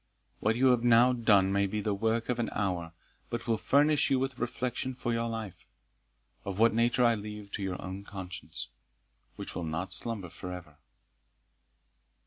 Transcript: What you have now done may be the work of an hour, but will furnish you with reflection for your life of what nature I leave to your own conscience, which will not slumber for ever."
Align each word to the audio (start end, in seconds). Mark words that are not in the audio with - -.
What 0.39 0.55
you 0.55 0.69
have 0.71 0.83
now 0.83 1.13
done 1.13 1.51
may 1.53 1.67
be 1.67 1.79
the 1.79 1.93
work 1.93 2.27
of 2.27 2.39
an 2.39 2.49
hour, 2.53 2.91
but 3.29 3.45
will 3.45 3.55
furnish 3.59 4.09
you 4.09 4.17
with 4.17 4.39
reflection 4.39 4.95
for 4.95 5.13
your 5.13 5.29
life 5.29 5.67
of 6.43 6.57
what 6.57 6.73
nature 6.73 7.05
I 7.05 7.13
leave 7.13 7.51
to 7.51 7.61
your 7.61 7.79
own 7.79 8.03
conscience, 8.03 8.69
which 9.35 9.53
will 9.53 9.63
not 9.63 9.93
slumber 9.93 10.29
for 10.29 10.51
ever." 10.51 10.79